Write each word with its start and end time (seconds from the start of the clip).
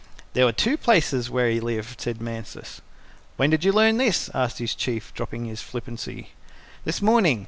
"There 0.33 0.45
were 0.45 0.51
two 0.51 0.77
places 0.77 1.29
where 1.29 1.47
he 1.51 1.59
lived," 1.59 2.01
said 2.01 2.19
Mansus. 2.23 2.81
"When 3.37 3.51
did 3.51 3.63
you 3.63 3.71
learn 3.71 3.97
this?" 3.97 4.31
asked 4.33 4.57
his 4.57 4.73
Chief, 4.73 5.13
dropping 5.13 5.45
his 5.45 5.61
flippancy. 5.61 6.29
"This 6.85 7.03
morning. 7.03 7.39